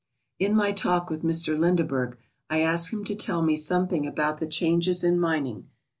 In 0.39 0.55
my 0.55 0.71
talk 0.71 1.11
with 1.11 1.21
Mr. 1.21 1.55
Lindeberg, 1.55 2.17
I 2.49 2.61
asked 2.61 2.91
him 2.91 3.03
to 3.03 3.13
tell 3.13 3.43
me 3.43 3.55
something 3.55 4.07
about 4.07 4.39
the 4.39 4.47
changes 4.47 5.03
in 5.03 5.19
mining. 5.19 5.69